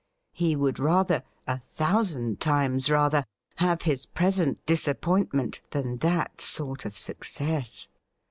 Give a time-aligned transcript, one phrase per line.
[0.31, 3.23] He would rather, a thousand times rather,
[3.57, 7.87] have his present disappointment than that sort of success.